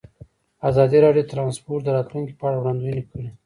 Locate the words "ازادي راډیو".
0.69-1.25